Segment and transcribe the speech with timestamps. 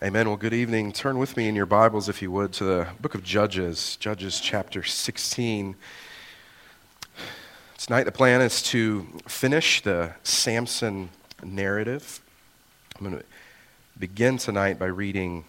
[0.00, 0.28] Amen.
[0.28, 0.92] Well, good evening.
[0.92, 4.38] Turn with me in your Bibles, if you would, to the book of Judges, Judges
[4.38, 5.74] chapter 16.
[7.78, 11.08] Tonight, the plan is to finish the Samson
[11.42, 12.20] narrative.
[12.96, 13.24] I'm going to
[13.98, 15.46] begin tonight by reading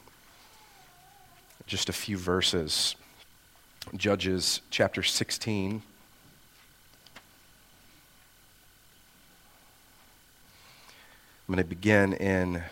[1.67, 2.95] just a few verses.
[3.95, 5.83] Judges chapter 16.
[11.47, 12.63] I'm going to begin in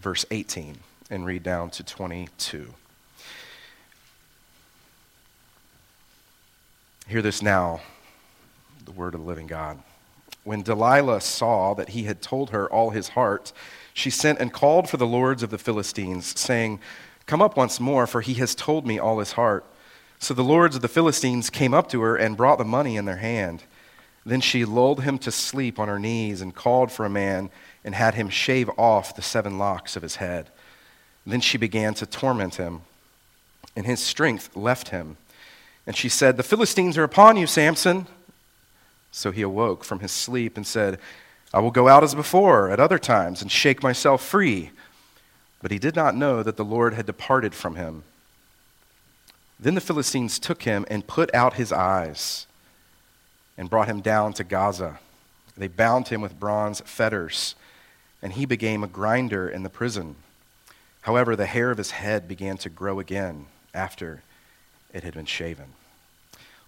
[0.00, 0.78] verse 18
[1.10, 2.74] and read down to 22.
[7.06, 7.80] Hear this now,
[8.84, 9.78] the word of the living God.
[10.44, 13.52] When Delilah saw that he had told her all his heart,
[13.92, 16.80] she sent and called for the lords of the Philistines, saying,
[17.26, 19.64] Come up once more, for he has told me all his heart.
[20.18, 23.04] So the lords of the Philistines came up to her and brought the money in
[23.04, 23.64] their hand.
[24.24, 27.50] Then she lulled him to sleep on her knees and called for a man
[27.84, 30.50] and had him shave off the seven locks of his head.
[31.26, 32.82] Then she began to torment him,
[33.76, 35.16] and his strength left him.
[35.86, 38.06] And she said, The Philistines are upon you, Samson.
[39.12, 40.98] So he awoke from his sleep and said,
[41.52, 44.70] I will go out as before at other times and shake myself free.
[45.62, 48.04] But he did not know that the Lord had departed from him.
[49.58, 52.46] Then the Philistines took him and put out his eyes
[53.58, 55.00] and brought him down to Gaza.
[55.56, 57.56] They bound him with bronze fetters
[58.22, 60.16] and he became a grinder in the prison.
[61.02, 64.22] However, the hair of his head began to grow again after
[64.92, 65.72] it had been shaven.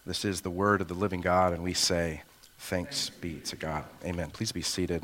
[0.07, 2.23] This is the word of the living God, and we say,
[2.59, 3.85] Thanks be to God.
[4.05, 4.31] Amen.
[4.31, 5.03] Please be seated.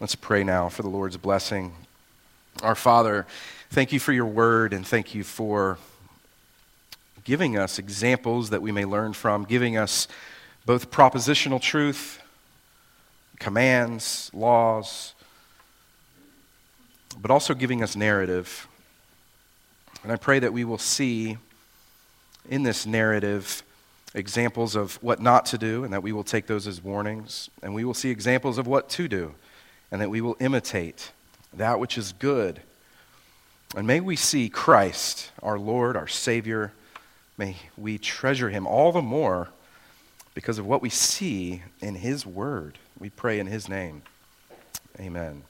[0.00, 1.74] Let's pray now for the Lord's blessing.
[2.62, 3.26] Our Father,
[3.70, 5.78] thank you for your word, and thank you for
[7.24, 10.08] giving us examples that we may learn from, giving us
[10.64, 12.21] both propositional truth
[13.42, 15.14] commands, laws,
[17.20, 18.68] but also giving us narrative.
[20.04, 21.36] And I pray that we will see
[22.48, 23.64] in this narrative
[24.14, 27.50] examples of what not to do, and that we will take those as warnings.
[27.62, 29.34] And we will see examples of what to do,
[29.90, 31.10] and that we will imitate
[31.52, 32.62] that which is good.
[33.74, 36.72] And may we see Christ, our Lord, our Savior.
[37.36, 39.48] May we treasure him all the more
[40.34, 42.78] because of what we see in his word.
[43.02, 44.02] We pray in his name.
[45.00, 45.42] Amen.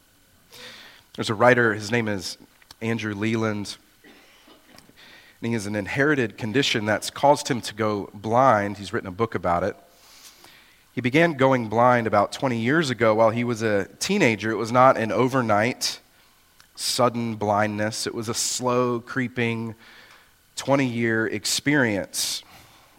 [1.16, 2.38] There's a writer, his name is
[2.80, 3.76] Andrew Leland.
[4.02, 8.78] And he has an inherited condition that's caused him to go blind.
[8.78, 9.76] He's written a book about it.
[10.94, 14.50] He began going blind about 20 years ago while he was a teenager.
[14.50, 16.00] It was not an overnight,
[16.74, 19.74] sudden blindness, it was a slow, creeping,
[20.56, 22.44] 20 year experience.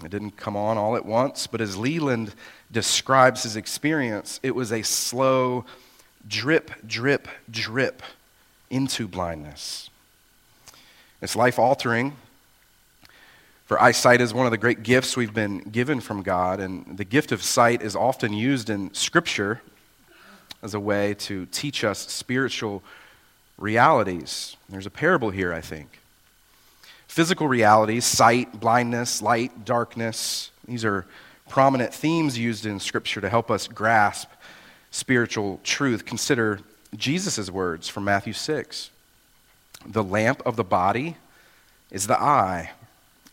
[0.05, 2.35] It didn't come on all at once, but as Leland
[2.73, 5.63] describes his experience, it was a slow
[6.27, 8.01] drip, drip, drip
[8.69, 9.89] into blindness.
[11.21, 12.17] It's life altering.
[13.65, 17.05] For eyesight is one of the great gifts we've been given from God, and the
[17.05, 19.61] gift of sight is often used in Scripture
[20.61, 22.83] as a way to teach us spiritual
[23.57, 24.57] realities.
[24.67, 25.99] There's a parable here, I think.
[27.07, 31.05] Physical realities, sight, blindness, light, darkness, these are
[31.53, 34.27] prominent themes used in Scripture to help us grasp
[34.89, 36.03] spiritual truth.
[36.03, 36.59] Consider
[36.95, 38.89] Jesus' words from Matthew 6
[39.85, 41.15] The lamp of the body
[41.91, 42.71] is the eye.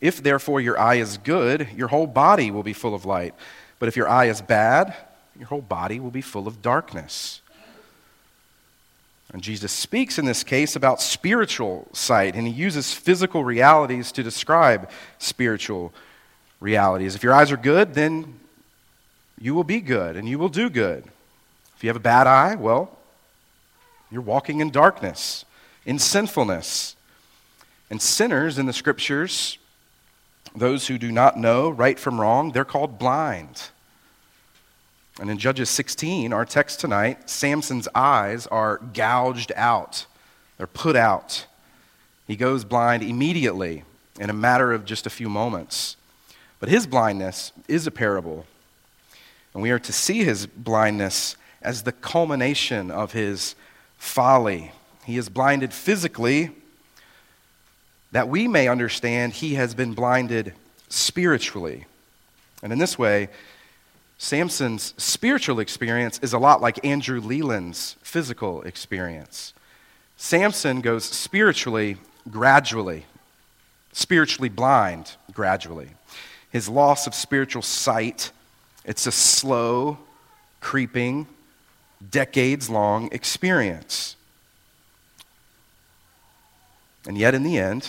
[0.01, 3.33] If therefore your eye is good, your whole body will be full of light.
[3.79, 4.95] But if your eye is bad,
[5.35, 7.41] your whole body will be full of darkness.
[9.33, 14.21] And Jesus speaks in this case about spiritual sight, and he uses physical realities to
[14.21, 15.91] describe spiritual
[16.61, 17.15] realities.
[17.15, 18.39] If your eyes are good, then
[19.37, 21.03] you will be good and you will do good.
[21.75, 22.97] If you have a bad eye, well,
[24.09, 25.43] you're walking in darkness,
[25.85, 26.95] in sinfulness.
[27.89, 29.57] And sinners in the scriptures,
[30.55, 33.69] those who do not know right from wrong, they're called blind.
[35.19, 40.05] And in Judges 16, our text tonight, Samson's eyes are gouged out,
[40.57, 41.47] they're put out.
[42.27, 43.83] He goes blind immediately
[44.19, 45.97] in a matter of just a few moments.
[46.61, 48.45] But his blindness is a parable.
[49.53, 53.55] And we are to see his blindness as the culmination of his
[53.97, 54.71] folly.
[55.03, 56.51] He is blinded physically,
[58.11, 60.53] that we may understand he has been blinded
[60.87, 61.85] spiritually.
[62.61, 63.29] And in this way,
[64.19, 69.53] Samson's spiritual experience is a lot like Andrew Leland's physical experience.
[70.15, 71.97] Samson goes spiritually
[72.29, 73.05] gradually,
[73.93, 75.89] spiritually blind gradually
[76.51, 78.31] his loss of spiritual sight.
[78.85, 79.97] It's a slow,
[80.59, 81.27] creeping,
[82.09, 84.15] decades long experience.
[87.07, 87.87] And yet, in the end,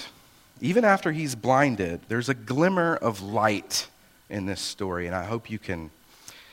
[0.61, 3.89] even after he's blinded, there's a glimmer of light
[4.31, 5.91] in this story, and I hope you can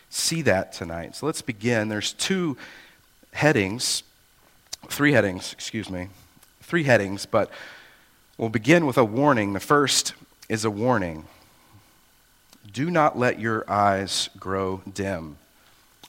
[0.10, 1.16] see that tonight.
[1.16, 1.88] So let's begin.
[1.88, 2.58] There's two
[3.32, 4.04] headings,
[4.88, 6.10] three headings, excuse me,
[6.62, 7.50] three headings, but
[8.38, 9.54] we'll begin with a warning.
[9.54, 10.14] The first
[10.50, 11.26] is a warning
[12.72, 15.38] Do not let your eyes grow dim.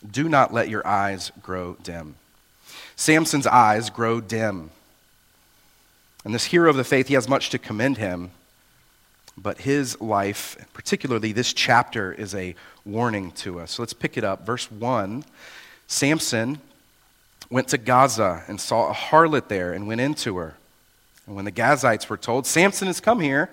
[0.09, 2.17] Do not let your eyes grow dim.
[2.97, 4.71] Samson's eyes grow dim.
[6.25, 8.31] And this hero of the faith, he has much to commend him,
[9.39, 12.55] but his life, particularly this chapter, is a
[12.85, 13.73] warning to us.
[13.73, 14.45] So let's pick it up.
[14.45, 15.25] Verse 1
[15.87, 16.61] Samson
[17.51, 20.55] went to Gaza and saw a harlot there and went into her.
[21.27, 23.51] And when the Gazites were told, Samson has come here,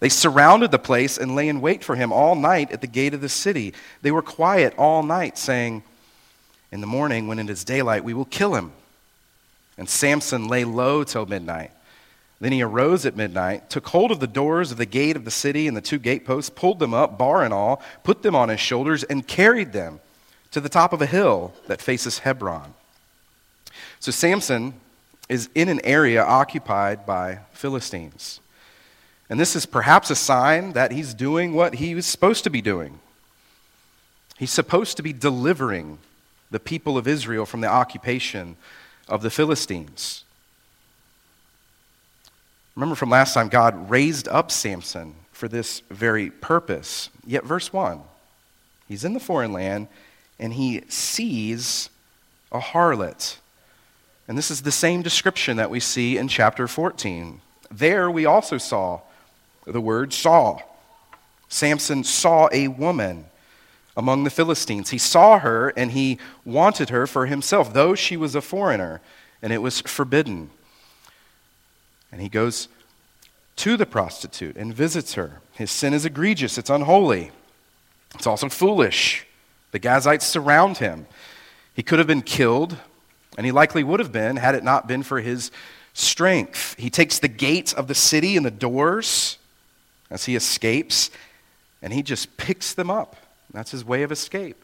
[0.00, 3.14] they surrounded the place and lay in wait for him all night at the gate
[3.14, 3.72] of the city.
[4.02, 5.82] They were quiet all night, saying,
[6.72, 8.72] In the morning, when it is daylight, we will kill him.
[9.78, 11.70] And Samson lay low till midnight.
[12.40, 15.30] Then he arose at midnight, took hold of the doors of the gate of the
[15.30, 18.60] city and the two gateposts, pulled them up, bar and all, put them on his
[18.60, 20.00] shoulders, and carried them
[20.50, 22.74] to the top of a hill that faces Hebron.
[24.00, 24.74] So Samson
[25.28, 28.40] is in an area occupied by Philistines.
[29.34, 32.62] And this is perhaps a sign that he's doing what he was supposed to be
[32.62, 33.00] doing.
[34.38, 35.98] He's supposed to be delivering
[36.52, 38.54] the people of Israel from the occupation
[39.08, 40.22] of the Philistines.
[42.76, 47.10] Remember from last time, God raised up Samson for this very purpose.
[47.26, 48.02] Yet, verse 1
[48.86, 49.88] he's in the foreign land
[50.38, 51.90] and he sees
[52.52, 53.38] a harlot.
[54.28, 57.40] And this is the same description that we see in chapter 14.
[57.68, 59.00] There we also saw
[59.66, 60.58] the word saw.
[61.48, 63.26] Samson saw a woman
[63.96, 64.90] among the Philistines.
[64.90, 69.00] He saw her and he wanted her for himself, though she was a foreigner,
[69.40, 70.50] and it was forbidden.
[72.10, 72.68] And he goes
[73.56, 75.40] to the prostitute and visits her.
[75.52, 77.30] His sin is egregious, it's unholy,
[78.14, 79.26] it's also foolish.
[79.70, 81.06] The Gazites surround him.
[81.74, 82.76] He could have been killed,
[83.36, 85.50] and he likely would have been had it not been for his
[85.92, 86.76] strength.
[86.78, 89.38] He takes the gates of the city and the doors
[90.14, 91.10] as he escapes,
[91.82, 93.16] and he just picks them up.
[93.52, 94.62] That's his way of escape.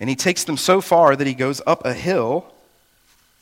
[0.00, 2.52] And he takes them so far that he goes up a hill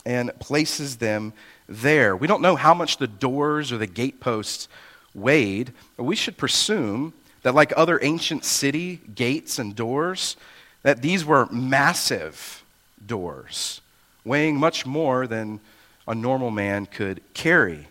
[0.04, 1.32] and places them
[1.68, 2.14] there.
[2.14, 4.68] We don't know how much the doors or the gateposts
[5.14, 10.36] weighed, but we should presume that, like other ancient city gates and doors,
[10.82, 12.62] that these were massive
[13.06, 13.80] doors,
[14.22, 15.60] weighing much more than
[16.06, 17.87] a normal man could carry.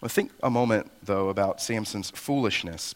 [0.00, 2.94] Well, think a moment, though, about Samson's foolishness.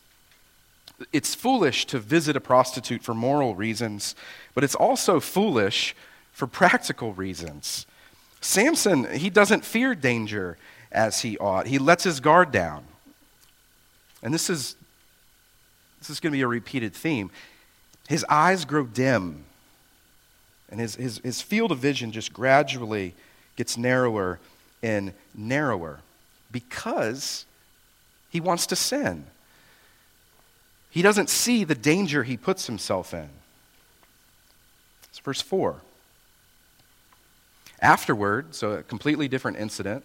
[1.12, 4.14] It's foolish to visit a prostitute for moral reasons,
[4.54, 5.96] but it's also foolish
[6.32, 7.87] for practical reasons.
[8.40, 10.58] Samson, he doesn't fear danger
[10.93, 11.66] as he ought.
[11.66, 12.84] He lets his guard down.
[14.22, 14.76] And this is
[15.98, 17.31] this is going to be a repeated theme.
[18.08, 19.44] His eyes grow dim,
[20.69, 23.14] and his, his, his field of vision just gradually
[23.55, 24.40] gets narrower
[24.82, 26.00] and narrower
[26.52, 27.46] because
[28.31, 29.25] he wants to sin.
[30.90, 33.28] He doesn't see the danger he puts himself in.
[35.08, 35.76] It's verse 4.
[37.81, 40.05] Afterward, so a completely different incident,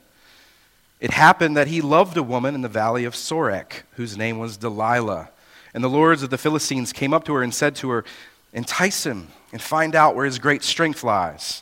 [1.00, 4.57] it happened that he loved a woman in the valley of Sorek, whose name was
[4.57, 5.29] Delilah.
[5.74, 8.05] And the lords of the Philistines came up to her and said to her,
[8.53, 11.62] Entice him and find out where his great strength lies,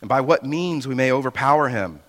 [0.00, 2.00] and by what means we may overpower him,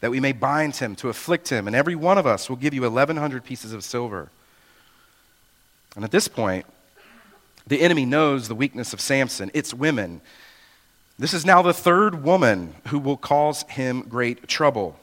[0.00, 2.74] that we may bind him to afflict him, and every one of us will give
[2.74, 4.30] you 1,100 pieces of silver.
[5.94, 6.66] And at this point,
[7.66, 9.50] the enemy knows the weakness of Samson.
[9.54, 10.20] It's women.
[11.18, 14.98] This is now the third woman who will cause him great trouble.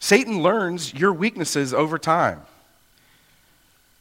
[0.00, 2.42] Satan learns your weaknesses over time,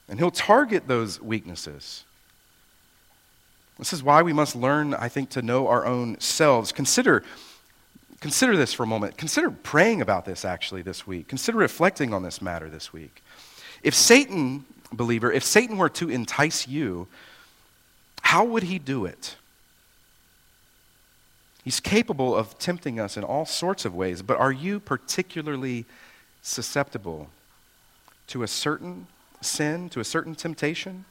[0.07, 2.05] and he'll target those weaknesses.
[3.77, 6.71] This is why we must learn, I think, to know our own selves.
[6.71, 7.23] Consider,
[8.23, 9.17] consider this for a moment.
[9.17, 11.27] Consider praying about this actually this week.
[11.27, 13.21] Consider reflecting on this matter this week.
[13.83, 14.63] If Satan,
[14.93, 17.09] believer, if Satan were to entice you,
[18.21, 19.35] how would he do it?
[21.65, 25.83] He's capable of tempting us in all sorts of ways, but are you particularly
[26.41, 27.29] susceptible
[28.27, 29.07] to a certain
[29.41, 31.03] sin, to a certain temptation?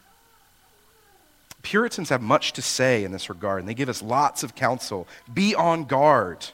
[1.60, 5.06] Puritans have much to say in this regard, and they give us lots of counsel.
[5.32, 6.46] Be on guard.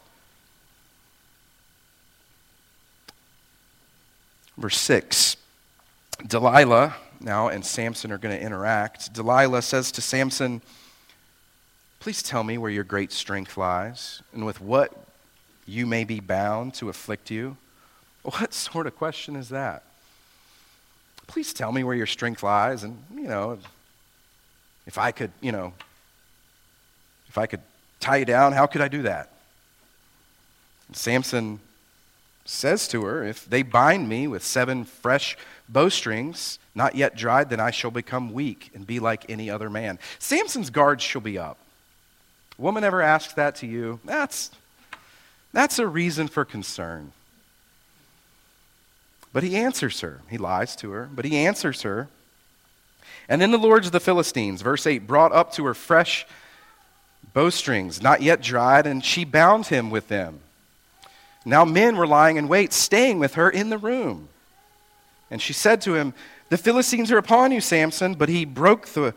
[4.59, 5.37] Verse 6
[6.27, 9.13] Delilah, now and Samson are going to interact.
[9.15, 10.61] Delilah says to Samson,
[12.01, 14.93] Please tell me where your great strength lies, and with what
[15.67, 17.57] you may be bound to afflict you?
[18.23, 19.85] What sort of question is that?
[21.29, 23.59] Please tell me where your strength lies, and, you know,
[24.87, 25.73] if I could, you know,
[27.29, 27.61] if I could
[28.01, 29.31] tie you down, how could I do that?
[30.89, 31.61] And Samson
[32.49, 35.37] says to her, If they bind me with seven fresh
[35.69, 39.99] bowstrings, not yet dried, then I shall become weak and be like any other man.
[40.19, 41.59] Samson's guards shall be up.
[42.57, 44.01] Woman ever asks that to you?
[44.05, 44.51] That's,
[45.53, 47.13] that's a reason for concern.
[49.33, 50.23] But he answers her.
[50.31, 52.09] He lies to her, but he answers her.
[53.29, 56.27] And then the lords of the Philistines, verse 8, brought up to her fresh
[57.35, 60.41] bowstrings, not yet dried, and she bound him with them.
[61.49, 64.29] Now men were lying in wait, staying with her in the room.
[65.31, 66.13] And she said to him,
[66.51, 68.15] The Philistines are upon you, Samson.
[68.15, 69.15] But he broke the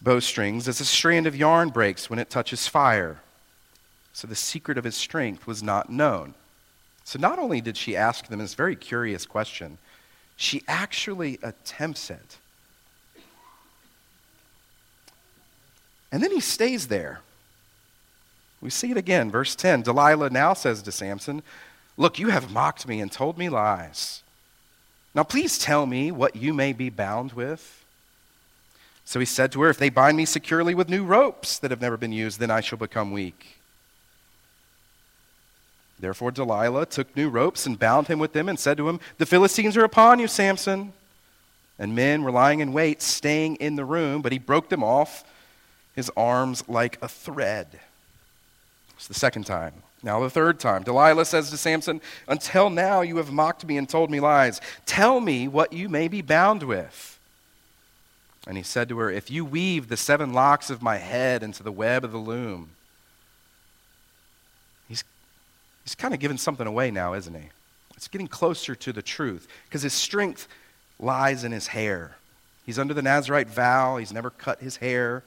[0.00, 3.18] bowstrings as a strand of yarn breaks when it touches fire.
[4.12, 6.34] So the secret of his strength was not known.
[7.02, 9.78] So not only did she ask them this very curious question,
[10.36, 12.38] she actually attempts it.
[16.12, 17.22] And then he stays there.
[18.60, 19.82] We see it again, verse 10.
[19.82, 21.42] Delilah now says to Samson,
[21.96, 24.22] Look, you have mocked me and told me lies.
[25.14, 27.84] Now please tell me what you may be bound with.
[29.04, 31.80] So he said to her, If they bind me securely with new ropes that have
[31.80, 33.56] never been used, then I shall become weak.
[35.98, 39.24] Therefore, Delilah took new ropes and bound him with them and said to him, The
[39.24, 40.92] Philistines are upon you, Samson.
[41.78, 45.24] And men were lying in wait, staying in the room, but he broke them off,
[45.94, 47.80] his arms like a thread.
[48.96, 49.74] It's the second time.
[50.02, 50.82] Now, the third time.
[50.82, 54.60] Delilah says to Samson, Until now you have mocked me and told me lies.
[54.84, 57.18] Tell me what you may be bound with.
[58.46, 61.62] And he said to her, If you weave the seven locks of my head into
[61.62, 62.70] the web of the loom,
[64.88, 65.04] He's
[65.84, 67.48] he's kind of giving something away now, isn't he?
[67.96, 70.48] It's getting closer to the truth because his strength
[70.98, 72.16] lies in his hair.
[72.64, 75.22] He's under the Nazarite vow, he's never cut his hair.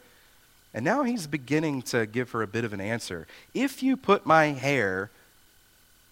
[0.74, 3.28] And now he's beginning to give her a bit of an answer.
[3.54, 5.10] If you put my hair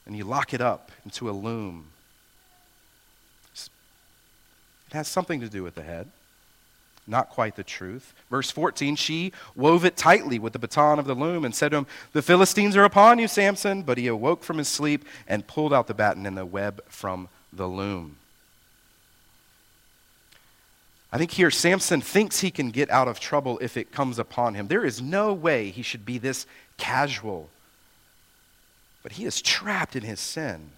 [0.06, 1.88] and you lock it up into a loom,
[3.54, 6.10] it has something to do with the head
[7.08, 8.14] not quite the truth.
[8.30, 11.78] Verse 14, she wove it tightly with the batten of the loom and said to
[11.78, 13.84] him, The Philistines are upon you, Samson.
[13.84, 17.30] But he awoke from his sleep and pulled out the batten and the web from
[17.54, 18.18] the loom.
[21.12, 24.56] I think here Samson thinks he can get out of trouble if it comes upon
[24.56, 24.68] him.
[24.68, 26.46] There is no way he should be this
[26.78, 27.50] casual.
[29.04, 30.72] But he is trapped in his sin.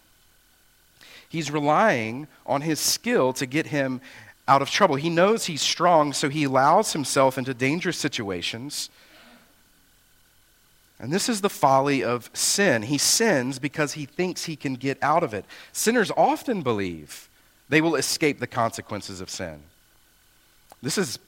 [1.27, 4.01] He's relying on his skill to get him
[4.47, 4.95] out of trouble.
[4.95, 8.89] He knows he's strong, so he allows himself into dangerous situations.
[10.99, 12.83] And this is the folly of sin.
[12.83, 15.45] He sins because he thinks he can get out of it.
[15.71, 17.29] Sinners often believe
[17.69, 19.63] they will escape the consequences of sin.
[20.81, 21.19] This is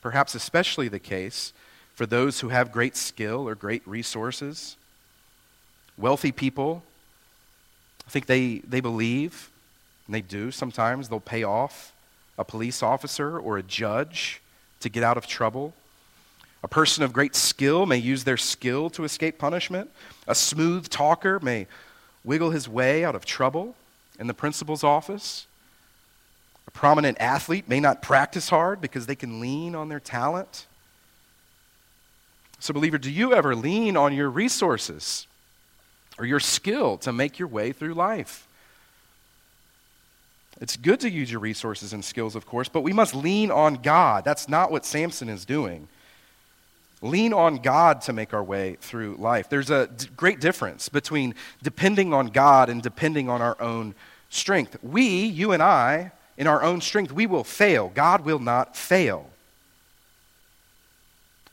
[0.00, 1.52] perhaps especially the case
[1.94, 4.76] for those who have great skill or great resources.
[5.96, 6.82] Wealthy people,
[8.06, 9.50] I think they, they believe,
[10.06, 11.92] and they do sometimes, they'll pay off
[12.38, 14.40] a police officer or a judge
[14.80, 15.74] to get out of trouble.
[16.64, 19.90] A person of great skill may use their skill to escape punishment.
[20.26, 21.66] A smooth talker may
[22.24, 23.74] wiggle his way out of trouble
[24.18, 25.46] in the principal's office.
[26.72, 30.66] Prominent athlete may not practice hard because they can lean on their talent.
[32.58, 35.26] So, believer, do you ever lean on your resources
[36.18, 38.46] or your skill to make your way through life?
[40.60, 43.74] It's good to use your resources and skills, of course, but we must lean on
[43.74, 44.24] God.
[44.24, 45.88] That's not what Samson is doing.
[47.00, 49.48] Lean on God to make our way through life.
[49.48, 53.96] There's a d- great difference between depending on God and depending on our own
[54.28, 54.76] strength.
[54.84, 57.90] We, you and I, in our own strength, we will fail.
[57.94, 59.30] God will not fail.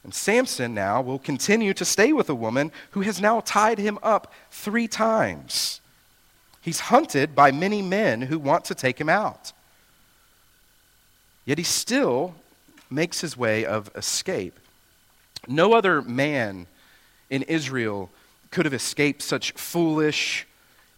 [0.03, 3.99] And Samson now will continue to stay with a woman who has now tied him
[4.01, 5.81] up three times.
[6.61, 9.51] He's hunted by many men who want to take him out.
[11.45, 12.35] Yet he still
[12.89, 14.59] makes his way of escape.
[15.47, 16.67] No other man
[17.29, 18.09] in Israel
[18.51, 20.47] could have escaped such foolish,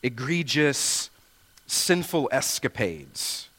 [0.04, 1.10] egregious,
[1.68, 3.50] sinful escapades.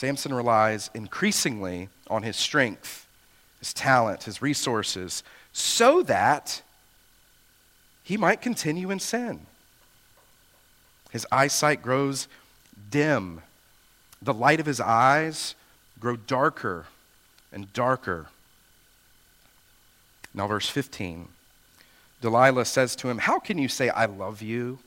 [0.00, 3.06] Samson relies increasingly on his strength,
[3.58, 6.62] his talent, his resources, so that
[8.02, 9.40] he might continue in sin.
[11.10, 12.28] His eyesight grows
[12.90, 13.42] dim.
[14.22, 15.54] The light of his eyes
[15.98, 16.86] grow darker
[17.52, 18.28] and darker.
[20.32, 21.28] Now, verse 15.
[22.22, 24.78] Delilah says to him, How can you say, I love you,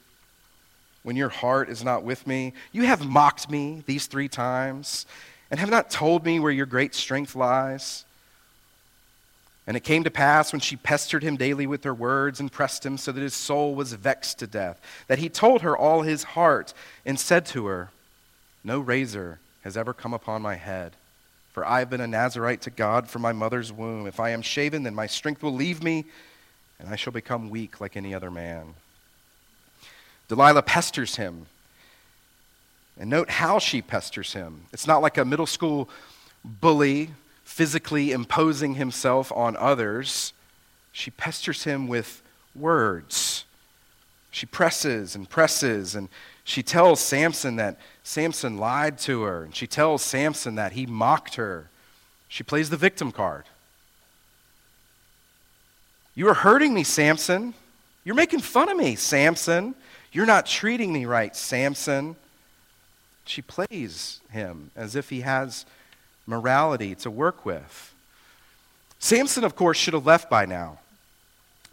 [1.03, 2.53] when your heart is not with me?
[2.71, 5.05] You have mocked me these three times,
[5.51, 8.05] and have not told me where your great strength lies.
[9.65, 12.85] And it came to pass when she pestered him daily with her words and pressed
[12.85, 16.23] him so that his soul was vexed to death, that he told her all his
[16.23, 16.73] heart
[17.05, 17.89] and said to her,
[18.63, 20.93] No razor has ever come upon my head,
[21.53, 24.05] for I have been a Nazarite to God from my mother's womb.
[24.05, 26.05] If I am shaven, then my strength will leave me,
[26.77, 28.73] and I shall become weak like any other man.
[30.27, 31.47] Delilah pesters him.
[32.99, 34.65] And note how she pesters him.
[34.71, 35.89] It's not like a middle school
[36.43, 37.09] bully
[37.43, 40.33] physically imposing himself on others,
[40.91, 42.21] she pesters him with
[42.55, 43.45] words.
[44.31, 46.09] She presses and presses, and
[46.43, 51.35] she tells Samson that Samson lied to her, and she tells Samson that he mocked
[51.35, 51.69] her.
[52.27, 53.45] She plays the victim card.
[56.15, 57.53] You are hurting me, Samson.
[58.03, 59.75] You're making fun of me, Samson.
[60.13, 62.15] You're not treating me right, Samson.
[63.25, 65.65] She plays him as if he has
[66.27, 67.93] morality to work with.
[68.99, 70.79] Samson, of course, should have left by now,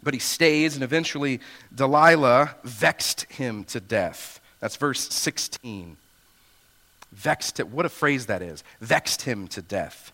[0.03, 1.39] but he stays, and eventually
[1.73, 4.41] Delilah vexed him to death.
[4.59, 5.95] That's verse 16.
[7.13, 7.69] Vexed it.
[7.69, 8.63] What a phrase that is.
[8.81, 10.11] Vexed him to death.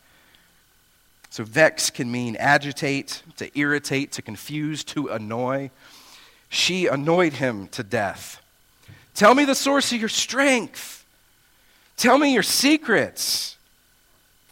[1.29, 5.71] So, vex can mean agitate, to irritate, to confuse, to annoy.
[6.49, 8.41] She annoyed him to death.
[9.13, 11.05] Tell me the source of your strength.
[11.97, 13.57] Tell me your secrets.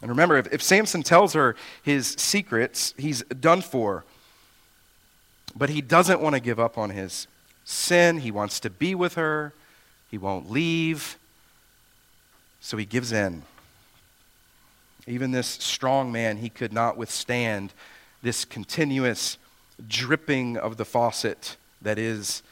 [0.02, 4.04] And remember, if, if Samson tells her his secrets, he's done for.
[5.54, 7.26] But he doesn't want to give up on his
[7.64, 8.18] sin.
[8.18, 9.52] He wants to be with her.
[10.10, 11.16] He won't leave.
[12.60, 13.42] So he gives in.
[15.06, 17.72] Even this strong man, he could not withstand
[18.22, 19.38] this continuous
[19.86, 22.42] dripping of the faucet that is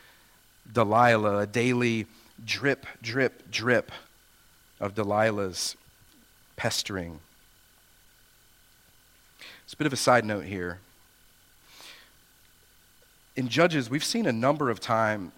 [0.73, 2.07] Delilah, a daily
[2.45, 3.93] drip, drip, drip
[4.81, 5.77] of Delilah's
[6.57, 7.21] pestering.
[9.65, 10.79] It's a bit of a side note here.
[13.37, 15.33] In Judges, we've seen a number of times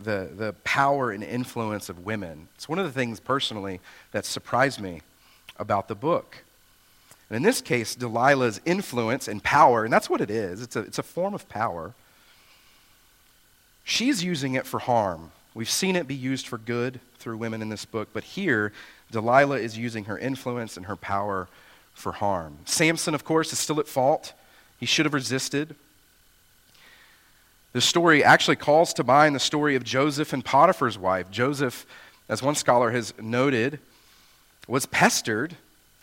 [0.00, 2.48] the, the power and influence of women.
[2.54, 3.80] It's one of the things personally
[4.12, 5.02] that surprised me
[5.58, 6.44] about the book.
[7.28, 10.80] And in this case, Delilah's influence and power, and that's what it is, it's a,
[10.80, 11.94] it's a form of power.
[13.88, 15.30] She's using it for harm.
[15.54, 18.70] We've seen it be used for good through women in this book, but here,
[19.10, 21.48] Delilah is using her influence and her power
[21.94, 22.58] for harm.
[22.66, 24.34] Samson, of course, is still at fault.
[24.78, 25.74] He should have resisted.
[27.72, 31.30] The story actually calls to mind the story of Joseph and Potiphar's wife.
[31.30, 31.86] Joseph,
[32.28, 33.80] as one scholar has noted,
[34.66, 35.56] was pestered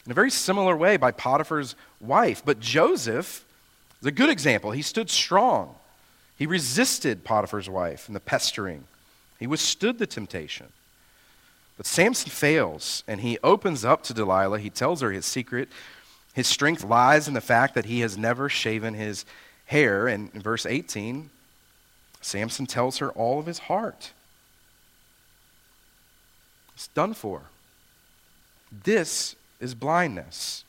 [0.08, 2.42] in a very similar way by Potiphar's wife.
[2.44, 3.46] But Joseph
[4.02, 4.72] is a good example.
[4.72, 5.76] He stood strong,
[6.38, 8.86] he resisted Potiphar's wife and the pestering,
[9.40, 10.68] he withstood the temptation.
[11.78, 14.60] But Samson fails, and he opens up to Delilah.
[14.60, 15.68] He tells her his secret.
[16.34, 19.26] His strength lies in the fact that he has never shaven his
[19.66, 20.08] hair.
[20.08, 21.30] And in verse 18,
[22.22, 24.12] Samson tells her all of his heart.
[26.76, 27.44] It's done for.
[28.84, 30.64] This is blindness.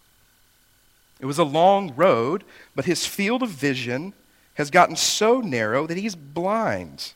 [1.21, 4.13] It was a long road, but his field of vision
[4.57, 7.12] has gotten so narrow that he's blind.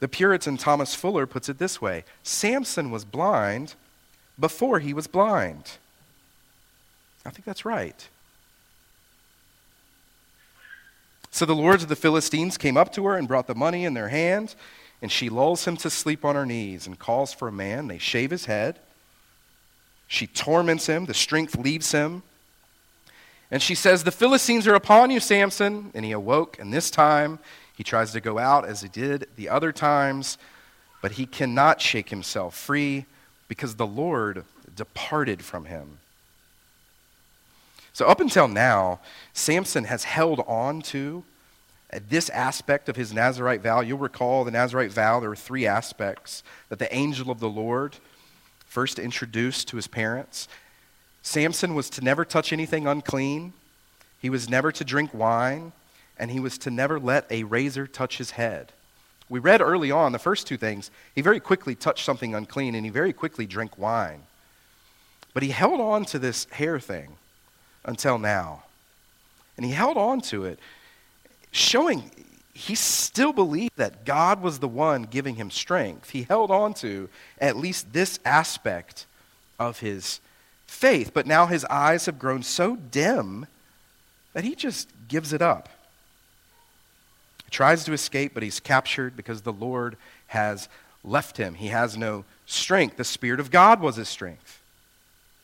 [0.00, 3.74] The Puritan Thomas Fuller puts it this way Samson was blind
[4.38, 5.78] before he was blind.
[7.24, 8.08] I think that's right.
[11.30, 13.94] So the lords of the Philistines came up to her and brought the money in
[13.94, 14.54] their hand,
[15.00, 17.88] and she lulls him to sleep on her knees and calls for a man.
[17.88, 18.78] They shave his head.
[20.08, 22.22] She torments him, the strength leaves him.
[23.52, 25.90] And she says, The Philistines are upon you, Samson.
[25.94, 27.38] And he awoke, and this time
[27.76, 30.38] he tries to go out as he did the other times,
[31.02, 33.04] but he cannot shake himself free
[33.48, 35.98] because the Lord departed from him.
[37.92, 39.00] So, up until now,
[39.34, 41.22] Samson has held on to
[42.08, 43.82] this aspect of his Nazarite vow.
[43.82, 47.96] You'll recall the Nazarite vow, there were three aspects that the angel of the Lord
[48.64, 50.48] first introduced to his parents.
[51.22, 53.52] Samson was to never touch anything unclean,
[54.20, 55.72] he was never to drink wine,
[56.18, 58.72] and he was to never let a razor touch his head.
[59.28, 60.90] We read early on the first two things.
[61.14, 64.24] He very quickly touched something unclean and he very quickly drank wine.
[65.32, 67.16] But he held on to this hair thing
[67.84, 68.64] until now.
[69.56, 70.58] And he held on to it,
[71.50, 72.10] showing
[72.52, 76.10] he still believed that God was the one giving him strength.
[76.10, 77.08] He held on to
[77.40, 79.06] at least this aspect
[79.58, 80.20] of his
[80.72, 81.12] faith.
[81.14, 83.46] But now his eyes have grown so dim
[84.32, 85.68] that he just gives it up.
[87.44, 89.96] He tries to escape, but he's captured because the Lord
[90.28, 90.68] has
[91.04, 91.54] left him.
[91.54, 92.96] He has no strength.
[92.96, 94.60] The Spirit of God was his strength.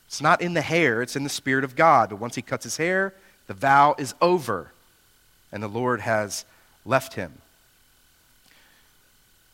[0.07, 2.09] It's not in the hair, it's in the Spirit of God.
[2.09, 3.13] But once he cuts his hair,
[3.47, 4.73] the vow is over,
[5.53, 6.47] and the Lord has
[6.87, 7.33] left him.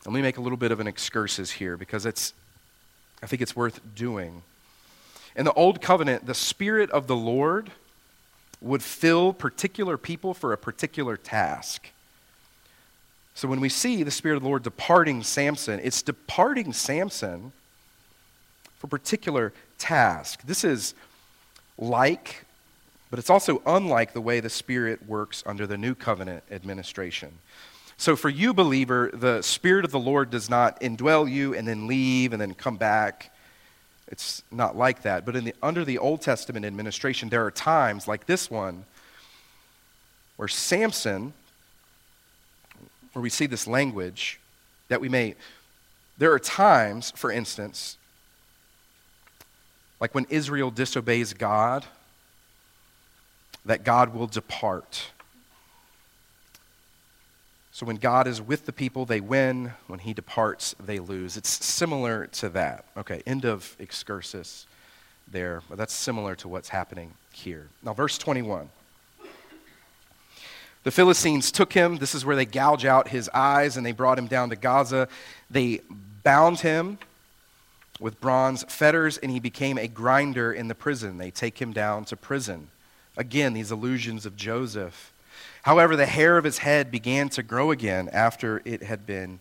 [0.05, 2.33] Let me make a little bit of an excursus here because it's,
[3.21, 4.43] I think it's worth doing.
[5.35, 7.71] In the Old Covenant, the Spirit of the Lord
[8.61, 11.89] would fill particular people for a particular task.
[13.33, 17.51] So when we see the Spirit of the Lord departing Samson, it's departing Samson
[18.77, 20.41] for a particular task.
[20.43, 20.93] This is
[21.77, 22.45] like,
[23.09, 27.33] but it's also unlike the way the Spirit works under the New Covenant administration.
[27.97, 31.87] So for you, believer, the Spirit of the Lord does not indwell you and then
[31.87, 33.34] leave and then come back.
[34.07, 35.25] It's not like that.
[35.25, 38.85] But in the, under the Old Testament administration, there are times like this one
[40.37, 41.33] where Samson,
[43.13, 44.39] where we see this language
[44.89, 45.35] that we may,
[46.17, 47.97] there are times, for instance,
[49.99, 51.85] like when Israel disobeys God,
[53.65, 55.11] that God will depart.
[57.75, 59.73] So when God is with the people, they win.
[59.87, 61.35] When he departs, they lose.
[61.35, 62.85] It's similar to that.
[62.95, 64.65] Okay, end of excursus
[65.29, 65.61] there.
[65.67, 67.67] But that's similar to what's happening here.
[67.83, 68.69] Now, verse 21.
[70.83, 71.97] The Philistines took him.
[71.97, 75.09] This is where they gouge out his eyes and they brought him down to Gaza.
[75.51, 75.81] They
[76.23, 76.97] bound him
[77.99, 81.17] with bronze fetters and he became a grinder in the prison.
[81.17, 82.69] They take him down to prison.
[83.17, 85.11] Again, these allusions of Joseph.
[85.63, 89.39] However, the hair of his head began to grow again after it had been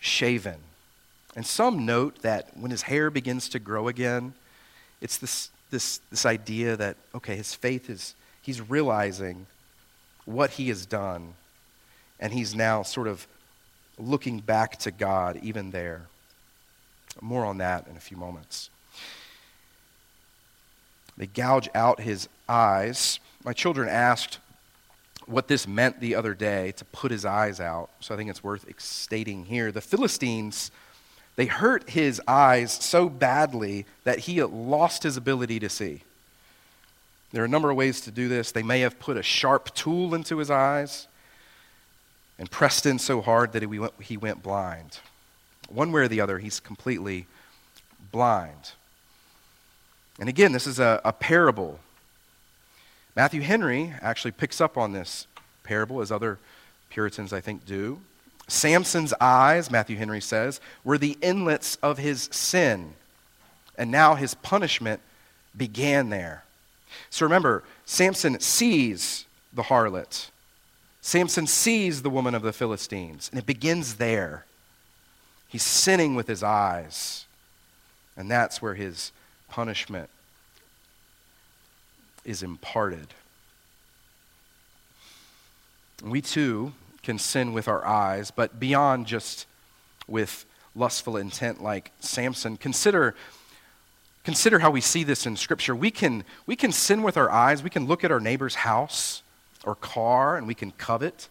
[0.00, 0.56] shaven.
[1.36, 4.34] And some note that when his hair begins to grow again,
[5.00, 9.46] it's this, this, this idea that, okay, his faith is, he's realizing
[10.24, 11.34] what he has done,
[12.18, 13.26] and he's now sort of
[13.98, 16.02] looking back to God even there.
[17.20, 18.70] More on that in a few moments.
[21.16, 23.20] They gouge out his eyes.
[23.44, 24.38] My children asked
[25.26, 27.90] what this meant the other day to put his eyes out.
[28.00, 29.72] So I think it's worth stating here.
[29.72, 30.70] The Philistines,
[31.34, 36.02] they hurt his eyes so badly that he lost his ability to see.
[37.32, 38.52] There are a number of ways to do this.
[38.52, 41.08] They may have put a sharp tool into his eyes
[42.38, 45.00] and pressed in so hard that he went, he went blind.
[45.68, 47.26] One way or the other, he's completely
[48.12, 48.72] blind.
[50.20, 51.80] And again, this is a, a parable
[53.16, 55.26] Matthew Henry actually picks up on this
[55.64, 56.38] parable, as other
[56.90, 58.00] Puritans, I think, do.
[58.46, 62.92] Samson's eyes, Matthew Henry says, were the inlets of his sin,
[63.76, 65.00] and now his punishment
[65.56, 66.44] began there.
[67.08, 70.30] So remember, Samson sees the harlot.
[71.00, 74.44] Samson sees the woman of the Philistines, and it begins there.
[75.48, 77.24] He's sinning with his eyes,
[78.16, 79.10] and that's where his
[79.48, 80.10] punishment
[82.26, 83.08] is imparted.
[86.04, 89.46] We too can sin with our eyes, but beyond just
[90.06, 93.14] with lustful intent like Samson, consider,
[94.24, 95.74] consider how we see this in Scripture.
[95.74, 99.22] We can, we can sin with our eyes, we can look at our neighbor's house
[99.64, 101.28] or car and we can covet.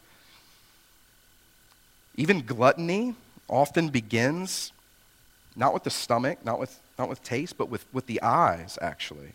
[2.16, 3.16] Even gluttony
[3.48, 4.72] often begins
[5.56, 9.34] not with the stomach, not with, not with taste, but with, with the eyes, actually.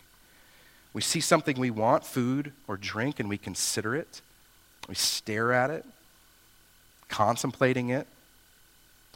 [0.92, 4.22] We see something we want, food or drink, and we consider it.
[4.88, 5.84] We stare at it,
[7.08, 8.06] contemplating it.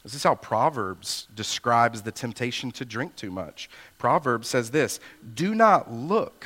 [0.05, 3.71] This is how Proverbs describes the temptation to drink too much.
[3.99, 5.01] Proverbs says this
[5.35, 6.45] Do not look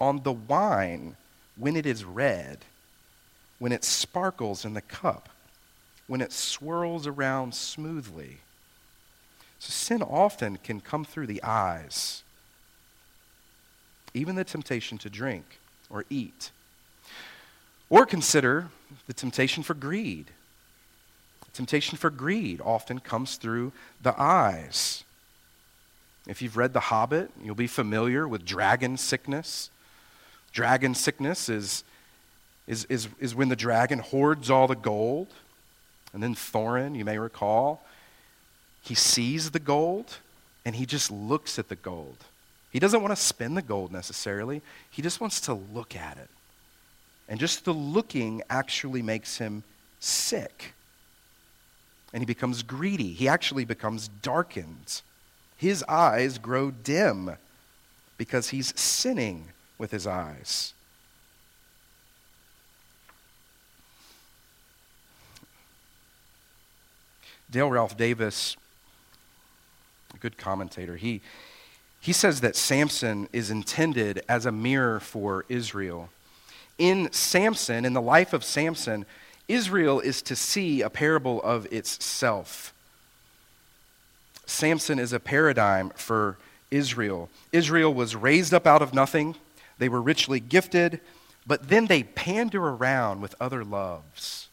[0.00, 1.16] on the wine
[1.56, 2.58] when it is red,
[3.58, 5.28] when it sparkles in the cup,
[6.06, 8.38] when it swirls around smoothly.
[9.58, 12.21] So sin often can come through the eyes
[14.14, 15.58] even the temptation to drink
[15.90, 16.50] or eat.
[17.90, 18.68] Or consider
[19.06, 20.26] the temptation for greed.
[21.44, 23.72] The temptation for greed often comes through
[24.02, 25.04] the eyes.
[26.26, 29.70] If you've read The Hobbit, you'll be familiar with dragon sickness.
[30.52, 31.84] Dragon sickness is,
[32.66, 35.28] is, is, is when the dragon hoards all the gold.
[36.12, 37.84] And then Thorin, you may recall,
[38.82, 40.18] he sees the gold
[40.64, 42.18] and he just looks at the gold.
[42.72, 46.30] He doesn't want to spend the gold necessarily, he just wants to look at it.
[47.28, 49.62] And just the looking actually makes him
[50.00, 50.74] sick.
[52.12, 53.12] And he becomes greedy.
[53.12, 55.02] He actually becomes darkened.
[55.56, 57.36] His eyes grow dim
[58.18, 60.74] because he's sinning with his eyes.
[67.50, 68.56] Dale Ralph Davis,
[70.14, 71.20] a good commentator, he,
[72.02, 76.10] he says that Samson is intended as a mirror for Israel.
[76.76, 79.06] In Samson, in the life of Samson,
[79.46, 82.74] Israel is to see a parable of itself.
[84.46, 86.38] Samson is a paradigm for
[86.72, 87.30] Israel.
[87.52, 89.36] Israel was raised up out of nothing,
[89.78, 90.98] they were richly gifted,
[91.46, 94.48] but then they pander around with other loves.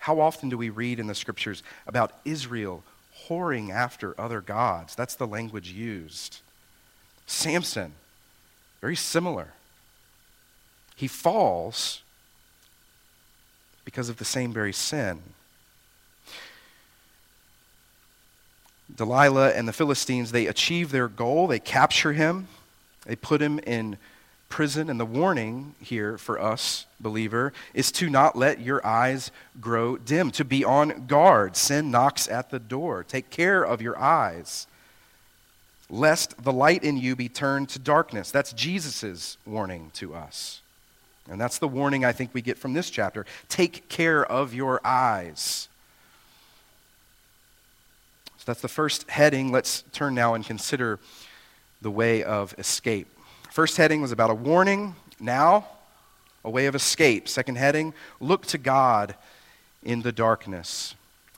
[0.00, 2.84] How often do we read in the scriptures about Israel
[3.26, 4.94] whoring after other gods?
[4.94, 6.40] That's the language used.
[7.26, 7.92] Samson,
[8.80, 9.48] very similar.
[10.94, 12.02] He falls
[13.84, 15.20] because of the same very sin.
[18.94, 21.46] Delilah and the Philistines, they achieve their goal.
[21.46, 22.48] They capture him.
[23.04, 23.98] They put him in
[24.48, 24.88] prison.
[24.88, 30.30] And the warning here for us, believer, is to not let your eyes grow dim,
[30.32, 31.56] to be on guard.
[31.56, 33.04] Sin knocks at the door.
[33.04, 34.66] Take care of your eyes,
[35.88, 38.30] lest the light in you be turned to darkness.
[38.30, 40.60] That's Jesus' warning to us.
[41.30, 43.26] And that's the warning I think we get from this chapter.
[43.48, 45.68] Take care of your eyes.
[48.38, 49.50] So that's the first heading.
[49.50, 50.98] Let's turn now and consider
[51.82, 53.08] the way of escape.
[53.50, 54.94] First heading was about a warning.
[55.18, 55.66] Now,
[56.44, 57.28] a way of escape.
[57.28, 59.16] Second heading, look to God
[59.82, 60.94] in the darkness.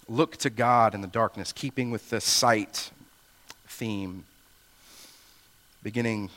[0.08, 2.90] Look to God in the darkness, keeping with the sight
[3.66, 4.24] theme.
[5.88, 6.28] Beginning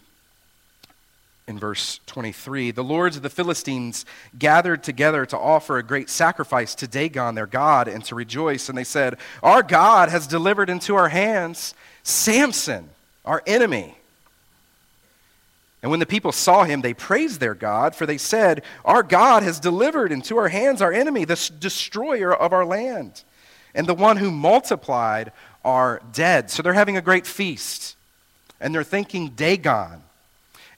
[1.46, 4.06] in verse 23 the lords of the Philistines
[4.40, 8.70] gathered together to offer a great sacrifice to Dagon, their God, and to rejoice.
[8.70, 12.92] And they said, Our God has delivered into our hands Samson,
[13.26, 13.98] our enemy.
[15.82, 19.44] And when the people saw him, they praised their God, for they said, Our God
[19.44, 23.26] has delivered into our hands our enemy, the destroyer of our land,
[23.76, 25.34] and the one who multiplied
[25.66, 26.50] our dead.
[26.50, 27.98] So they're having a great feast,
[28.62, 30.04] and they're thanking Dagon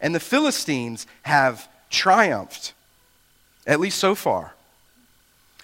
[0.04, 2.74] and the Philistines have triumphed,
[3.66, 4.54] at least so far.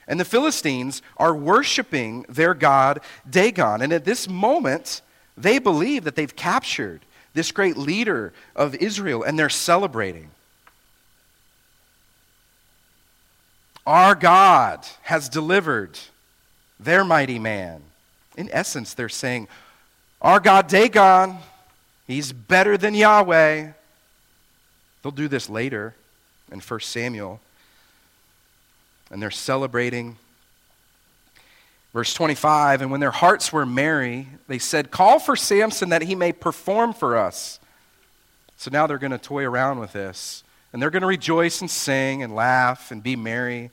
[0.08, 3.82] And the Philistines are worshiping their god Dagon.
[3.82, 5.02] And at this moment,
[5.38, 7.02] they believe that they've captured
[7.34, 10.30] this great leader of Israel and they're celebrating.
[13.86, 16.00] Our God has delivered
[16.80, 17.82] their mighty man.
[18.38, 19.50] In essence, they're saying,
[20.22, 21.38] Our God Dagon,
[22.14, 23.72] he's better than Yahweh.
[25.02, 25.96] They'll do this later
[26.52, 27.40] in 1 Samuel.
[29.12, 30.18] And they're celebrating.
[31.94, 36.14] Verse 25, and when their hearts were merry, they said, Call for Samson that he
[36.14, 37.60] may perform for us.
[38.58, 40.44] So now they're going to toy around with this.
[40.72, 43.72] And they're going to rejoice and sing and laugh and be merry.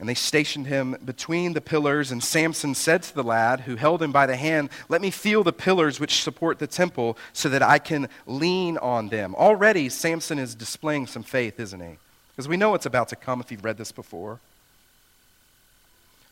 [0.00, 4.02] And they stationed him between the pillars, and Samson said to the lad who held
[4.02, 7.62] him by the hand, Let me feel the pillars which support the temple so that
[7.62, 9.34] I can lean on them.
[9.36, 11.96] Already, Samson is displaying some faith, isn't he?
[12.32, 14.40] Because we know what's about to come if you've read this before.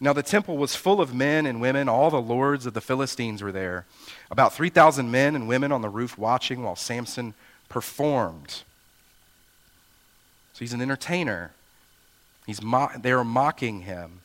[0.01, 1.89] Now, the temple was full of men and women.
[1.89, 3.87] All the lords of the Philistines were there.
[4.33, 7.35] About 3,000 men and women on the roof watching while Samson
[7.69, 8.65] performed.
[10.55, 11.53] So he's an entertainer.
[12.47, 14.21] He's mo- they are mocking him.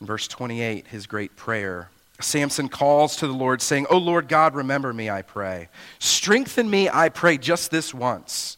[0.00, 1.90] In verse 28, his great prayer.
[2.20, 5.68] Samson calls to the Lord, saying, O Lord God, remember me, I pray.
[5.98, 8.56] Strengthen me, I pray, just this once,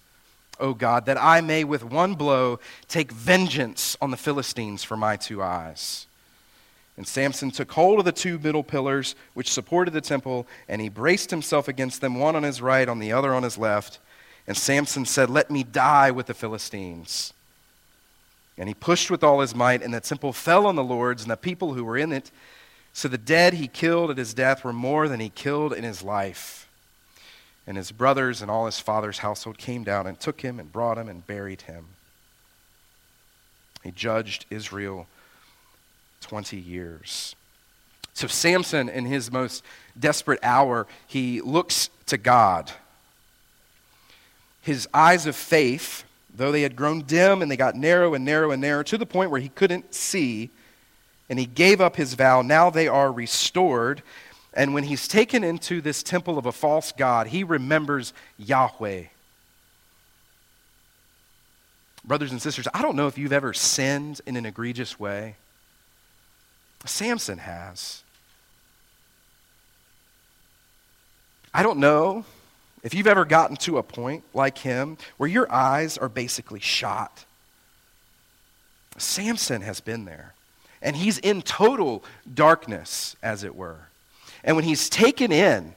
[0.60, 5.16] O God, that I may with one blow take vengeance on the Philistines for my
[5.16, 6.06] two eyes.
[6.96, 10.88] And Samson took hold of the two middle pillars which supported the temple, and he
[10.88, 14.00] braced himself against them, one on his right, on the other on his left.
[14.48, 17.32] And Samson said, Let me die with the Philistines.
[18.58, 21.30] And he pushed with all his might, and the temple fell on the lords and
[21.30, 22.30] the people who were in it.
[22.92, 26.02] So the dead he killed at his death were more than he killed in his
[26.02, 26.68] life.
[27.66, 30.98] And his brothers and all his father's household came down and took him and brought
[30.98, 31.86] him and buried him.
[33.84, 35.06] He judged Israel
[36.22, 37.36] 20 years.
[38.14, 39.62] So Samson, in his most
[39.98, 42.72] desperate hour, he looks to God.
[44.62, 46.02] His eyes of faith
[46.38, 49.04] though they had grown dim and they got narrow and narrow and narrow to the
[49.04, 50.50] point where he couldn't see,
[51.28, 54.02] and he gave up his vow, now they are restored.
[54.54, 59.04] And when he's taken into this temple of a false God, he remembers Yahweh.
[62.04, 65.36] Brothers and sisters, I don't know if you've ever sinned in an egregious way.
[66.86, 68.02] Samson has.
[71.52, 72.24] I don't know
[72.82, 77.24] if you've ever gotten to a point like him where your eyes are basically shot,
[78.96, 80.34] Samson has been there.
[80.80, 83.88] and he's in total darkness, as it were.
[84.44, 85.74] And when he's taken in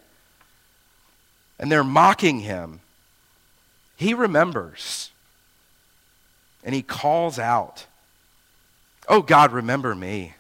[1.60, 2.82] and they're mocking him,
[3.96, 5.12] he remembers
[6.64, 7.88] and he calls out,
[9.08, 10.36] Oh God, remember me.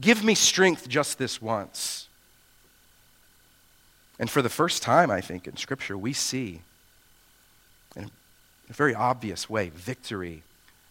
[0.00, 2.08] Give me strength just this once.
[4.20, 6.60] And for the first time, I think, in Scripture, we see
[7.96, 8.10] in
[8.68, 10.42] a very obvious way victory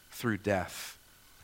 [0.09, 0.97] through death.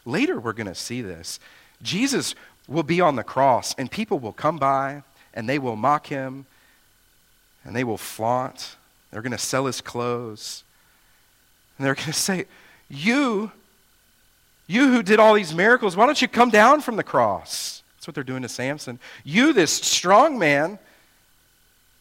[0.04, 1.40] Later, we're going to see this.
[1.84, 2.34] Jesus
[2.68, 5.04] will be on the cross, and people will come by
[5.36, 6.48] and they will mock him
[7.64, 8.78] and they will flaunt.
[9.12, 10.64] They're going to sell his clothes.
[11.78, 12.46] And they're going to say,
[12.90, 13.52] You,
[14.66, 17.84] you who did all these miracles, why don't you come down from the cross?
[17.96, 18.98] That's what they're doing to Samson.
[19.24, 20.80] You, this strong man,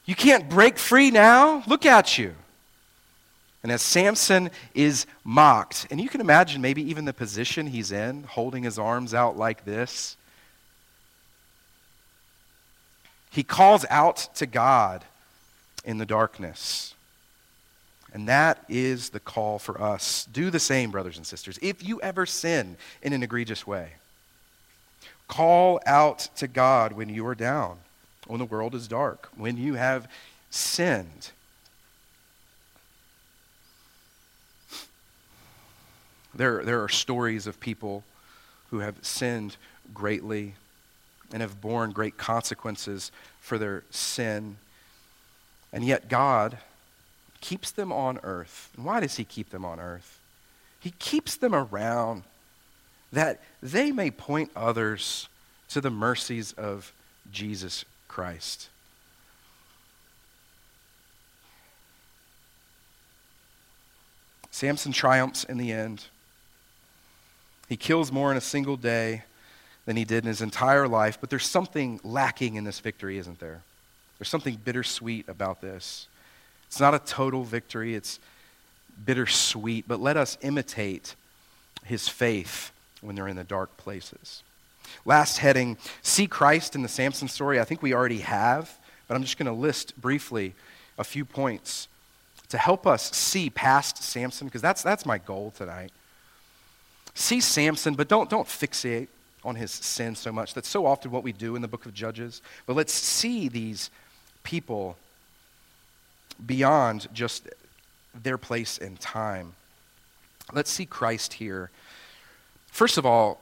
[0.04, 1.62] you can't break free now?
[1.66, 2.34] Look at you.
[3.62, 8.24] And as Samson is mocked, and you can imagine maybe even the position he's in,
[8.24, 10.18] holding his arms out like this,
[13.30, 15.04] he calls out to God
[15.84, 16.94] in the darkness.
[18.12, 20.28] And that is the call for us.
[20.30, 21.58] Do the same, brothers and sisters.
[21.62, 23.94] If you ever sin in an egregious way,
[25.26, 27.78] call out to God when you are down
[28.26, 30.08] when the world is dark, when you have
[30.50, 31.30] sinned.
[36.34, 38.02] There, there are stories of people
[38.70, 39.56] who have sinned
[39.92, 40.54] greatly
[41.32, 44.56] and have borne great consequences for their sin.
[45.72, 46.58] And yet, God
[47.40, 48.70] keeps them on earth.
[48.76, 50.18] And why does He keep them on earth?
[50.80, 52.24] He keeps them around
[53.12, 55.28] that they may point others
[55.68, 56.92] to the mercies of
[57.30, 58.68] Jesus Christ.
[64.52, 66.04] Samson triumphs in the end.
[67.68, 69.24] He kills more in a single day
[69.84, 73.40] than he did in his entire life, but there's something lacking in this victory, isn't
[73.40, 73.62] there?
[74.20, 76.06] There's something bittersweet about this.
[76.68, 78.20] It's not a total victory, it's
[79.04, 81.16] bittersweet, but let us imitate
[81.84, 84.44] his faith when they're in the dark places.
[85.04, 87.60] Last heading, see Christ in the Samson story.
[87.60, 90.54] I think we already have, but I'm just going to list briefly
[90.98, 91.88] a few points
[92.48, 95.92] to help us see past Samson, because that's, that's my goal tonight.
[97.14, 99.08] See Samson, but don't, don't fixate
[99.44, 100.54] on his sin so much.
[100.54, 102.42] That's so often what we do in the book of Judges.
[102.66, 103.90] But let's see these
[104.42, 104.96] people
[106.44, 107.48] beyond just
[108.22, 109.54] their place in time.
[110.52, 111.70] Let's see Christ here.
[112.68, 113.40] First of all,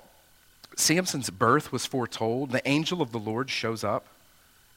[0.77, 2.51] Samson's birth was foretold.
[2.51, 4.07] The angel of the Lord shows up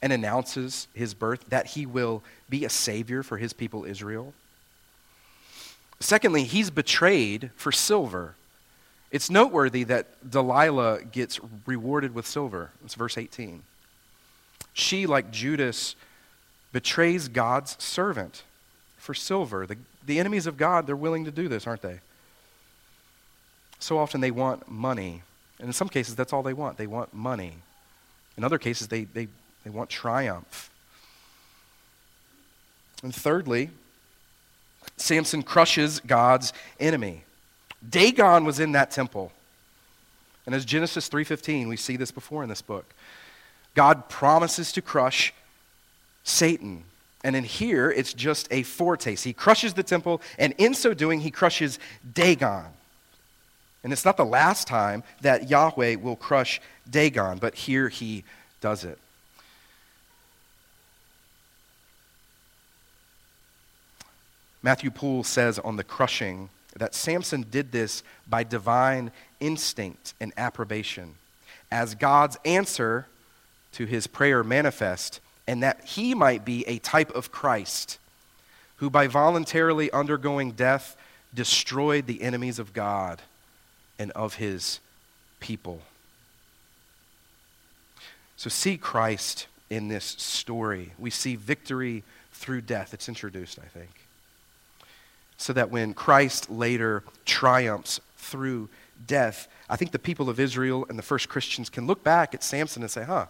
[0.01, 4.33] and announces his birth, that he will be a savior for his people Israel.
[5.99, 8.35] Secondly, he's betrayed for silver.
[9.11, 12.71] It's noteworthy that Delilah gets rewarded with silver.
[12.83, 13.63] It's verse 18.
[14.73, 15.95] She, like Judas,
[16.73, 18.43] betrays God's servant
[18.97, 19.65] for silver.
[19.65, 22.01] The, the enemies of God, they're willing to do this, aren't they?
[23.79, 25.23] So often they want money.
[25.59, 26.77] And in some cases, that's all they want.
[26.77, 27.53] They want money.
[28.37, 29.27] In other cases, they, they,
[29.63, 30.69] they want triumph.
[33.03, 33.69] And thirdly,
[34.97, 37.23] Samson crushes God's enemy.
[37.87, 39.31] Dagon was in that temple.
[40.45, 42.93] And as Genesis 3:15, we see this before in this book.
[43.73, 45.33] God promises to crush
[46.23, 46.83] Satan.
[47.23, 49.23] And in here, it's just a foretaste.
[49.23, 51.79] He crushes the temple, and in so doing, he crushes
[52.13, 52.65] Dagon.
[53.85, 58.23] And it's not the last time that Yahweh will crush Dagon, but here he
[58.59, 58.97] does it.
[64.63, 71.13] Matthew Poole says on the crushing that Samson did this by divine instinct and approbation
[71.69, 73.05] as God's answer
[73.73, 77.99] to his prayer manifest, and that he might be a type of Christ
[78.77, 80.97] who, by voluntarily undergoing death,
[81.35, 83.21] destroyed the enemies of God
[83.97, 84.79] and of his
[85.39, 85.81] people.
[88.37, 90.91] So, see Christ in this story.
[90.99, 92.93] We see victory through death.
[92.93, 93.89] It's introduced, I think.
[95.37, 98.69] So that when Christ later triumphs through
[99.07, 102.43] death, I think the people of Israel and the first Christians can look back at
[102.43, 103.25] Samson and say, huh,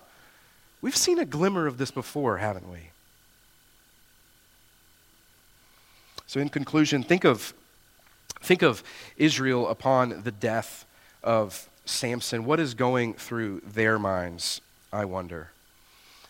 [0.82, 2.90] we've seen a glimmer of this before, haven't we?
[6.28, 7.54] So, in conclusion, think of
[8.42, 8.84] Think of
[9.18, 10.86] Israel upon the death
[11.24, 12.46] of Samson.
[12.46, 14.62] What is going through their minds,
[14.92, 15.50] I wonder?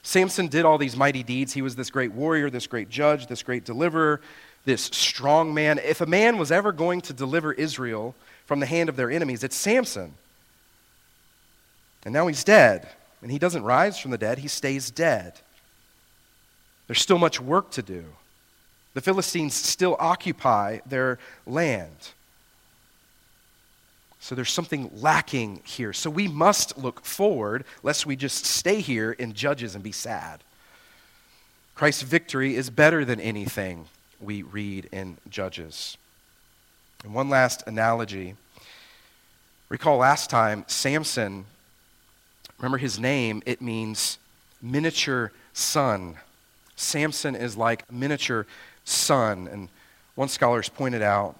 [0.03, 1.53] Samson did all these mighty deeds.
[1.53, 4.21] He was this great warrior, this great judge, this great deliverer,
[4.63, 5.79] this strong man.
[5.79, 9.43] If a man was ever going to deliver Israel from the hand of their enemies,
[9.43, 10.13] it's Samson.
[12.03, 12.87] And now he's dead.
[13.21, 15.33] And he doesn't rise from the dead, he stays dead.
[16.85, 18.05] There's still much work to do.
[18.95, 22.11] The Philistines still occupy their land.
[24.21, 25.93] So there's something lacking here.
[25.93, 30.39] So we must look forward, lest we just stay here in Judges and be sad.
[31.75, 33.85] Christ's victory is better than anything
[34.21, 35.97] we read in Judges.
[37.03, 38.35] And one last analogy.
[39.67, 41.45] Recall last time, Samson,
[42.57, 44.19] remember his name, it means
[44.61, 46.15] miniature sun.
[46.77, 48.47] Samson is like miniature
[48.85, 49.47] sun.
[49.47, 49.67] And
[50.15, 51.37] one scholar has pointed out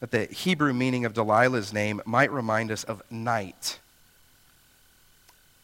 [0.00, 3.78] that the Hebrew meaning of Delilah's name might remind us of night.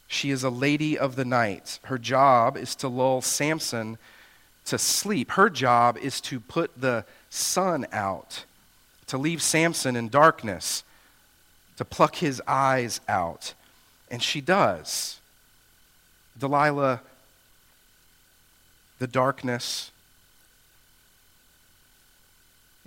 [0.07, 1.81] She is a lady of the night.
[1.83, 3.99] Her job is to lull Samson
[4.64, 5.33] to sleep.
[5.33, 8.45] Her job is to put the sun out,
[9.09, 10.85] to leave Samson in darkness,
[11.76, 13.55] to pluck his eyes out.
[14.11, 15.20] And she does.
[16.39, 17.01] Delilah,
[18.99, 19.91] the darkness,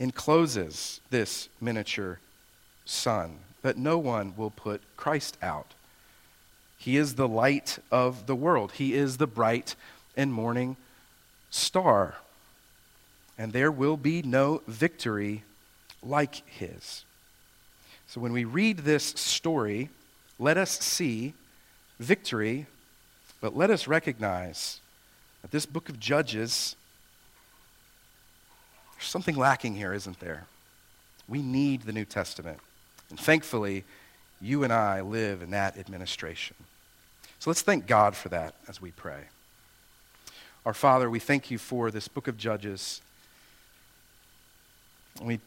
[0.01, 2.19] encloses this miniature
[2.85, 5.75] sun, but no one will put Christ out.
[6.75, 8.71] He is the light of the world.
[8.71, 9.75] He is the bright
[10.17, 10.75] and morning
[11.51, 12.15] star.
[13.37, 15.43] And there will be no victory
[16.01, 17.05] like his.
[18.07, 19.89] So when we read this story,
[20.39, 21.35] let us see
[21.99, 22.65] victory,
[23.39, 24.79] but let us recognize
[25.43, 26.75] that this book of Judges,
[29.01, 30.45] there's something lacking here, isn't there?
[31.27, 32.59] We need the New Testament.
[33.09, 33.83] And thankfully,
[34.39, 36.55] you and I live in that administration.
[37.39, 39.21] So let's thank God for that as we pray.
[40.67, 43.01] Our Father, we thank you for this book of Judges.
[45.19, 45.39] We,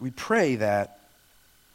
[0.00, 1.00] we pray that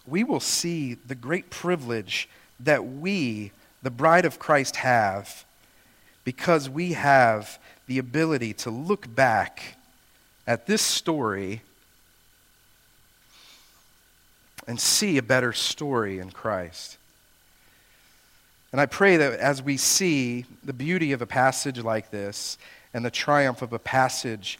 [0.07, 2.29] we will see the great privilege
[2.61, 3.51] that we,
[3.83, 5.43] the bride of Christ, have
[6.23, 9.76] because we have the ability to look back
[10.47, 11.61] at this story
[14.65, 16.97] and see a better story in Christ.
[18.71, 22.57] And I pray that as we see the beauty of a passage like this
[22.93, 24.57] and the triumph of a passage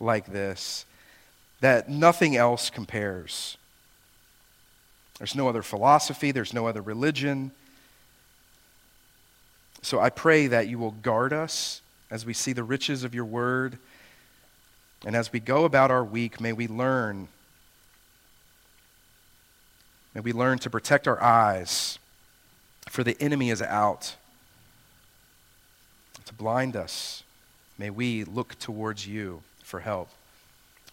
[0.00, 0.84] like this,
[1.60, 3.56] that nothing else compares.
[5.18, 7.50] There's no other philosophy, there's no other religion.
[9.82, 13.24] So I pray that you will guard us as we see the riches of your
[13.24, 13.78] word.
[15.04, 17.28] And as we go about our week, may we learn.
[20.14, 21.98] May we learn to protect our eyes
[22.88, 24.16] for the enemy is out
[26.24, 27.22] to blind us.
[27.78, 30.08] May we look towards you for help.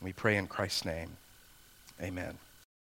[0.01, 1.17] We pray in Christ's name.
[2.01, 2.37] Amen.